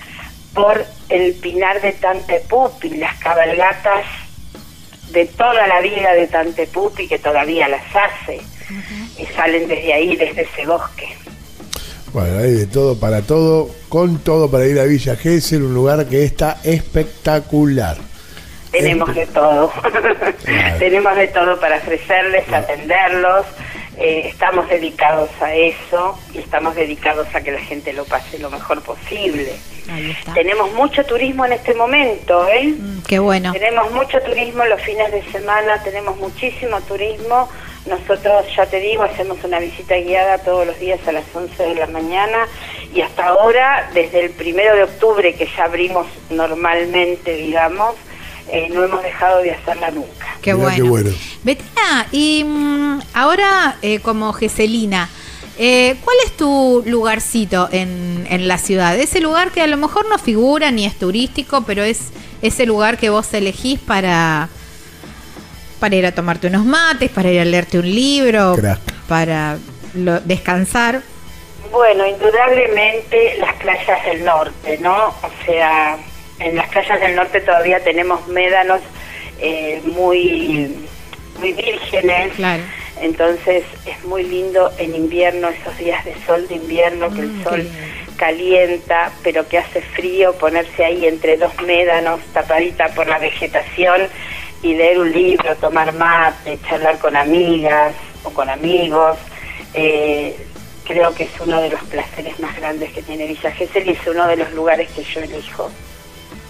por 0.55 0.85
el 1.09 1.35
pinar 1.35 1.81
de 1.81 1.93
Tantepupi, 1.93 2.91
las 2.91 3.17
cabalgatas 3.19 4.05
de 5.11 5.27
toda 5.27 5.67
la 5.67 5.81
vida 5.81 6.15
de 6.15 6.27
Tantepupi, 6.27 7.09
que 7.09 7.19
todavía 7.19 7.69
las 7.69 7.85
hace, 7.95 8.41
y 9.17 9.27
salen 9.27 9.69
desde 9.69 9.95
ahí, 9.95 10.17
desde 10.17 10.43
ese 10.43 10.67
bosque. 10.67 11.09
Bueno, 12.13 12.39
hay 12.39 12.53
de 12.53 12.67
todo 12.67 12.99
para 12.99 13.23
todo, 13.23 13.71
con 13.89 14.19
todo 14.19 14.51
para 14.51 14.67
ir 14.67 14.79
a 14.81 14.85
Villa 14.85 15.17
Gesell, 15.17 15.63
un 15.63 15.75
lugar 15.75 16.07
que 16.07 16.25
está 16.25 16.59
espectacular. 16.65 17.97
Tenemos 18.71 19.15
de 19.15 19.27
todo. 19.27 19.73
Tenemos 20.79 21.17
de 21.17 21.29
todo 21.29 21.59
para 21.59 21.79
ofrecerles, 21.79 22.53
atenderlos. 22.53 23.47
Eh, 23.97 24.29
estamos 24.29 24.69
dedicados 24.69 25.31
a 25.41 25.55
eso 25.55 26.17
y 26.33 26.39
estamos 26.39 26.77
dedicados 26.77 27.27
a 27.35 27.41
que 27.41 27.51
la 27.51 27.61
gente 27.61 27.93
lo 27.93 28.05
pase 28.05 28.39
lo 28.39 28.49
mejor 28.49 28.81
posible. 28.83 29.57
Tenemos 30.35 30.73
mucho 30.75 31.05
turismo 31.05 31.47
en 31.47 31.55
este 31.55 31.75
momento, 31.75 32.47
¿eh? 32.47 32.75
Mm, 32.79 33.03
qué 33.09 33.19
bueno. 33.19 33.53
Tenemos 33.53 33.91
mucho 33.91 34.21
turismo 34.21 34.65
los 34.67 34.81
fines 34.83 35.11
de 35.11 35.23
semana, 35.33 35.83
tenemos 35.83 36.17
muchísimo 36.19 36.81
turismo. 36.83 37.49
Nosotros, 37.87 38.45
ya 38.55 38.67
te 38.67 38.79
digo, 38.81 39.03
hacemos 39.03 39.43
una 39.43 39.59
visita 39.59 39.97
guiada 39.97 40.39
todos 40.39 40.67
los 40.67 40.79
días 40.79 41.01
a 41.09 41.13
las 41.13 41.25
11 41.35 41.61
de 41.61 41.75
la 41.75 41.87
mañana 41.87 42.47
y 42.95 43.01
hasta 43.01 43.27
ahora, 43.27 43.91
desde 43.95 44.27
el 44.27 44.31
primero 44.31 44.77
de 44.77 44.85
octubre 44.85 45.35
que 45.35 45.49
ya 45.57 45.65
abrimos 45.65 46.07
normalmente, 46.31 47.35
digamos, 47.35 47.95
eh, 48.51 48.69
no 48.71 48.85
hemos 48.85 49.03
dejado 49.03 49.43
de 49.43 49.53
hacerla 49.53 49.91
nunca. 49.91 50.27
Qué 50.41 50.55
bueno. 50.55 51.11
Betina, 51.43 52.07
y 52.13 52.45
mm, 52.45 53.01
ahora 53.15 53.77
eh, 53.83 54.01
como 54.01 54.33
Geselina, 54.33 55.09
eh, 55.59 55.97
¿cuál 56.05 56.17
es 56.25 56.37
tu 56.37 56.83
lugarcito 56.87 57.69
en, 57.73 58.27
en, 58.31 58.49
la 58.49 58.59
ciudad? 58.59 58.97
Ese 58.99 59.21
lugar 59.21 59.51
que 59.51 59.61
a 59.61 59.67
lo 59.67 59.77
mejor 59.77 60.09
no 60.09 60.19
figura 60.19 60.71
ni 60.71 60.87
es 60.87 60.97
turístico, 60.97 61.63
pero 61.67 61.83
es 61.83 62.11
ese 62.43 62.65
lugar 62.65 62.97
que 62.97 63.11
vos 63.11 63.33
elegís 63.35 63.81
para, 63.81 64.49
para 65.81 65.97
ir 65.97 66.07
a 66.07 66.13
tomarte 66.13 66.47
unos 66.47 66.65
mates, 66.65 67.11
para 67.11 67.31
ir 67.31 67.41
a 67.41 67.45
leerte 67.45 67.79
un 67.79 67.93
libro, 67.93 68.57
para 69.09 69.59
descansar. 70.25 71.03
Bueno, 71.71 72.07
indudablemente 72.07 73.37
las 73.39 73.55
playas 73.57 74.05
del 74.07 74.25
norte, 74.25 74.79
¿no? 74.79 75.09
O 75.09 75.31
sea, 75.45 75.99
en 76.41 76.57
las 76.57 76.69
playas 76.69 77.01
del 77.01 77.17
norte 77.17 77.41
todavía 77.41 77.83
tenemos 77.83 78.27
médanos 78.29 78.81
eh, 79.41 79.81
muy, 79.85 80.77
muy 81.39 81.53
vírgenes. 81.53 82.33
Entonces 83.01 83.65
es 83.87 84.05
muy 84.05 84.25
lindo 84.25 84.73
en 84.79 84.95
invierno, 84.95 85.49
esos 85.49 85.77
días 85.79 86.05
de 86.05 86.15
sol 86.27 86.49
de 86.49 86.57
invierno, 86.57 87.15
que 87.15 87.21
el 87.21 87.29
mm, 87.29 87.45
sol 87.45 87.69
calienta, 88.17 89.13
pero 89.23 89.47
que 89.47 89.59
hace 89.59 89.81
frío, 89.81 90.33
ponerse 90.35 90.85
ahí 90.85 91.07
entre 91.07 91.37
dos 91.37 91.53
médanos, 91.63 92.21
tapadita 92.33 92.89
por 92.89 93.07
la 93.07 93.19
vegetación 93.19 94.09
y 94.63 94.75
leer 94.75 94.99
un 94.99 95.13
libro, 95.13 95.55
tomar 95.57 95.93
mate, 95.95 96.59
charlar 96.69 96.99
con 96.99 97.15
amigas 97.15 97.95
o 98.25 98.31
con 98.31 98.51
amigos. 98.51 99.17
Eh, 99.75 100.37
creo 100.85 101.15
que 101.15 101.25
es 101.25 101.31
uno 101.39 101.61
de 101.61 101.71
los 101.71 101.83
placeres 101.85 102.41
más 102.41 102.57
grandes 102.57 102.93
que 102.93 103.03
tiene 103.03 103.27
Villa 103.27 103.53
Gesell 103.53 103.89
y 103.89 103.93
es 103.93 104.07
uno 104.09 104.27
de 104.27 104.37
los 104.37 104.53
lugares 104.53 104.91
que 104.91 105.05
yo 105.05 105.21
elijo. 105.21 105.71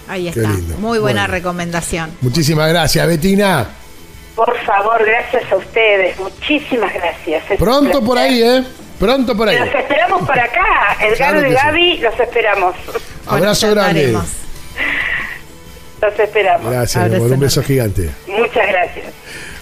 Ahí 0.08 0.28
está. 0.28 0.48
Muy 0.78 0.98
buena 0.98 1.26
recomendación. 1.26 2.10
Muchísimas 2.20 2.68
gracias, 2.68 3.06
Betina. 3.06 3.68
Por 4.34 4.56
favor, 4.60 5.04
gracias 5.04 5.50
a 5.50 5.56
ustedes. 5.56 6.18
Muchísimas 6.18 6.92
gracias. 6.94 7.42
Pronto 7.58 8.02
por 8.02 8.18
ahí, 8.18 8.42
¿eh? 8.42 8.64
Pronto 8.98 9.36
por 9.36 9.48
ahí. 9.48 9.58
Los 9.58 9.74
esperamos 9.74 10.26
por 10.26 10.38
acá. 10.38 10.96
Edgar 11.00 11.46
y 11.46 11.52
Gaby, 11.52 11.98
los 11.98 12.20
esperamos. 12.20 12.74
Abrazo 13.26 13.70
grande. 13.70 14.16
Los 16.00 16.18
esperamos. 16.18 16.70
Gracias, 16.70 17.10
un 17.20 17.40
beso 17.40 17.62
gigante. 17.62 18.10
Muchas 18.26 18.68
gracias. 18.68 19.06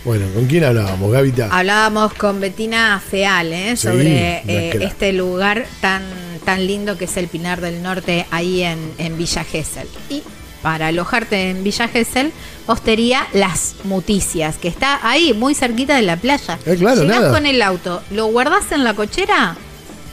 Bueno, 0.05 0.27
¿con 0.35 0.47
quién 0.47 0.63
hablábamos, 0.63 1.11
Gavita? 1.11 1.49
Hablábamos 1.51 2.15
con 2.15 2.39
Betina 2.39 3.03
Feal, 3.05 3.53
¿eh? 3.53 3.77
sobre 3.77 4.43
eh, 4.47 4.79
este 4.83 5.13
lugar 5.13 5.65
tan, 5.81 6.05
tan 6.45 6.65
lindo 6.65 6.97
que 6.97 7.07
es 7.07 7.17
el 7.17 7.27
Pinar 7.27 7.61
del 7.61 7.83
Norte, 7.83 8.25
ahí 8.31 8.63
en, 8.63 8.93
en 8.99 9.19
Villa 9.19 9.43
Gesell. 9.43 9.89
Y 10.09 10.23
para 10.67 10.89
alojarte 10.89 11.51
en 11.51 11.63
Villa 11.63 11.87
Gesell, 11.87 12.33
Hostería 12.67 13.29
Las 13.33 13.77
Muticias, 13.85 14.57
que 14.57 14.67
está 14.67 14.99
ahí, 15.09 15.33
muy 15.33 15.55
cerquita 15.55 15.95
de 15.95 16.03
la 16.03 16.17
playa. 16.17 16.59
Eh, 16.67 16.75
claro, 16.77 17.03
Llegás 17.03 17.33
con 17.33 17.47
el 17.47 17.63
auto, 17.63 18.03
lo 18.11 18.27
guardás 18.27 18.73
en 18.73 18.83
la 18.83 18.95
cochera, 18.95 19.57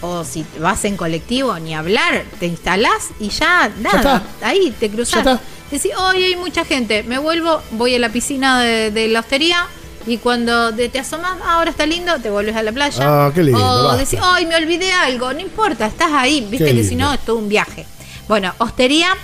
o 0.01 0.23
si 0.23 0.45
vas 0.59 0.85
en 0.85 0.95
colectivo, 0.95 1.57
ni 1.57 1.73
hablar, 1.73 2.23
te 2.39 2.45
instalás 2.45 3.09
y 3.19 3.29
ya, 3.29 3.71
nada, 3.81 4.21
ahí 4.43 4.71
te 4.79 4.91
cruzás. 4.91 5.39
Decís, 5.71 5.91
hoy 5.97 6.23
hay 6.23 6.35
mucha 6.35 6.63
gente, 6.65 7.01
me 7.01 7.17
vuelvo, 7.17 7.59
voy 7.71 7.95
a 7.95 7.97
la 7.97 8.09
piscina 8.09 8.61
de 8.61 9.07
la 9.07 9.21
hostería 9.21 9.65
y 10.05 10.19
cuando 10.19 10.71
te, 10.71 10.99
asomas, 10.99 11.31
ah, 11.43 11.55
ahora 11.55 11.71
está 11.71 11.87
lindo, 11.87 12.19
te 12.19 12.29
vuelves 12.29 12.55
a 12.55 12.61
la 12.61 12.71
playa. 12.71 12.99
Ah, 13.01 13.31
qué 13.33 13.41
lindo. 13.41 13.59
O 13.59 13.97
decís, 13.97 14.19
ay, 14.21 14.45
me 14.45 14.55
olvidé 14.55 14.93
algo. 14.93 15.33
No 15.33 15.39
importa, 15.39 15.87
estás 15.87 16.11
ahí. 16.11 16.45
Viste 16.47 16.75
que 16.75 16.83
si 16.83 16.95
no, 16.95 17.11
es 17.11 17.21
todo 17.25 17.37
un 17.37 17.49
viaje. 17.49 17.87
Bueno, 18.27 18.53
hostería. 18.59 19.17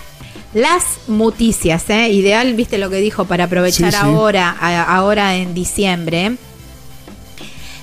Las 0.53 0.83
muticias, 1.07 1.89
¿eh? 1.89 2.09
ideal, 2.09 2.53
viste 2.55 2.77
lo 2.77 2.89
que 2.89 2.97
dijo, 2.97 3.25
para 3.25 3.43
aprovechar 3.43 3.95
ahora, 3.95 4.49
ahora 4.87 5.35
en 5.35 5.53
diciembre. 5.53 6.37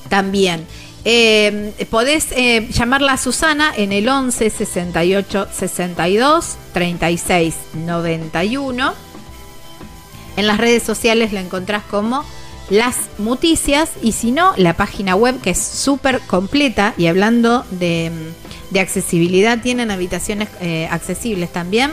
También. 0.08 0.66
Eh, 1.08 1.72
podés 1.88 2.26
eh, 2.32 2.66
llamarla 2.72 3.12
a 3.12 3.16
Susana 3.16 3.72
en 3.76 3.92
el 3.92 4.08
11 4.08 4.50
68 4.50 5.48
62 5.52 6.56
36 6.72 7.54
91. 7.74 8.94
En 10.36 10.46
las 10.48 10.58
redes 10.58 10.82
sociales 10.82 11.32
la 11.32 11.40
encontrás 11.40 11.84
como 11.84 12.24
las 12.70 12.96
muticias 13.18 13.90
y 14.02 14.10
si 14.12 14.32
no, 14.32 14.52
la 14.56 14.74
página 14.74 15.14
web 15.14 15.40
que 15.40 15.50
es 15.50 15.62
súper 15.62 16.20
completa 16.26 16.92
y 16.98 17.06
hablando 17.06 17.64
de, 17.70 18.10
accesibilidad, 18.76 19.62
tienen 19.62 19.92
habitaciones 19.92 20.48
eh, 20.60 20.88
accesibles 20.90 21.52
también. 21.52 21.92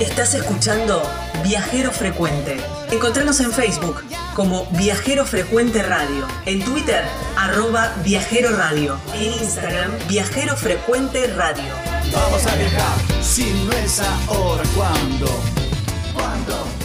Estás 0.00 0.34
escuchando 0.34 1.02
Viajero 1.44 1.90
Frecuente. 1.90 2.56
Encontranos 2.90 3.40
en 3.40 3.52
Facebook 3.52 4.02
como 4.38 4.66
Viajero 4.66 5.26
Frecuente 5.26 5.82
Radio, 5.82 6.28
en 6.46 6.64
Twitter 6.64 7.02
arroba 7.36 7.92
Viajero 8.04 8.56
Radio, 8.56 8.96
en 9.12 9.32
Instagram 9.32 9.90
Viajero 10.06 10.56
Frecuente 10.56 11.26
Radio. 11.34 11.74
Vamos 12.12 12.46
a 12.46 12.54
viajar, 12.54 12.98
si 13.20 13.52
no 13.64 13.72
es 13.72 14.00
ahora, 14.28 14.62
¿cuándo? 14.76 15.26
¿Cuándo? 16.14 16.77